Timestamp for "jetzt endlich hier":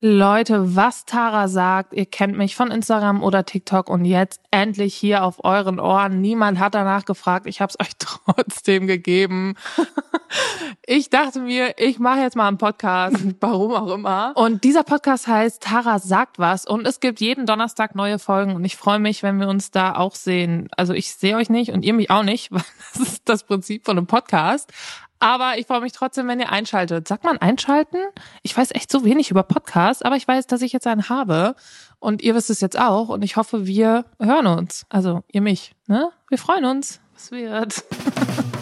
4.04-5.24